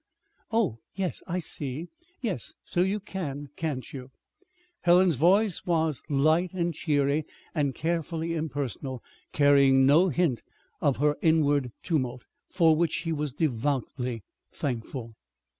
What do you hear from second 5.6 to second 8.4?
was light and cheery, and carefully